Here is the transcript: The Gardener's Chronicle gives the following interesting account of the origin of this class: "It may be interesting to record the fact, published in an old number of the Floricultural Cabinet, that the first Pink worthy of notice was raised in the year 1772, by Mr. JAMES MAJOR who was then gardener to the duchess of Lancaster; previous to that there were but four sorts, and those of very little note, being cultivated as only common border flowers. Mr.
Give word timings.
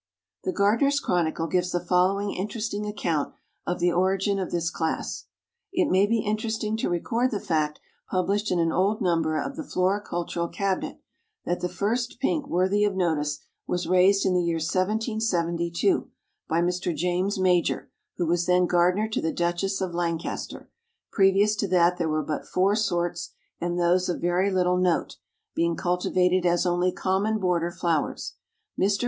The 0.45 0.51
Gardener's 0.51 0.99
Chronicle 0.99 1.45
gives 1.45 1.69
the 1.71 1.79
following 1.79 2.33
interesting 2.33 2.87
account 2.87 3.35
of 3.67 3.77
the 3.77 3.91
origin 3.91 4.39
of 4.39 4.49
this 4.49 4.71
class: 4.71 5.25
"It 5.71 5.91
may 5.91 6.07
be 6.07 6.21
interesting 6.21 6.75
to 6.77 6.89
record 6.89 7.29
the 7.29 7.39
fact, 7.39 7.79
published 8.09 8.49
in 8.49 8.57
an 8.57 8.71
old 8.71 8.99
number 8.99 9.37
of 9.39 9.55
the 9.55 9.61
Floricultural 9.61 10.51
Cabinet, 10.51 10.97
that 11.45 11.59
the 11.61 11.69
first 11.69 12.19
Pink 12.19 12.47
worthy 12.47 12.83
of 12.83 12.95
notice 12.95 13.41
was 13.67 13.85
raised 13.87 14.25
in 14.25 14.33
the 14.33 14.41
year 14.41 14.55
1772, 14.55 16.09
by 16.49 16.61
Mr. 16.61 16.95
JAMES 16.95 17.37
MAJOR 17.37 17.91
who 18.17 18.25
was 18.25 18.47
then 18.47 18.65
gardener 18.65 19.07
to 19.07 19.21
the 19.21 19.31
duchess 19.31 19.81
of 19.81 19.93
Lancaster; 19.93 20.71
previous 21.11 21.55
to 21.57 21.67
that 21.67 21.99
there 21.99 22.09
were 22.09 22.23
but 22.23 22.47
four 22.47 22.75
sorts, 22.75 23.33
and 23.59 23.77
those 23.77 24.09
of 24.09 24.19
very 24.19 24.49
little 24.49 24.77
note, 24.77 25.17
being 25.53 25.75
cultivated 25.75 26.43
as 26.43 26.65
only 26.65 26.91
common 26.91 27.37
border 27.37 27.69
flowers. 27.69 28.33
Mr. 28.79 28.99